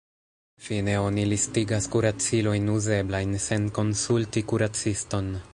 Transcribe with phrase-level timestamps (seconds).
[0.67, 5.35] Fine, oni listigas kuracilojn uzeblajn sen konsulti kuraciston.